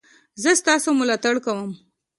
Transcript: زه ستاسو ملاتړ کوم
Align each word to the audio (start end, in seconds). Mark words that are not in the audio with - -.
زه 0.41 0.49
ستاسو 0.61 0.89
ملاتړ 0.99 1.35
کوم 1.45 1.69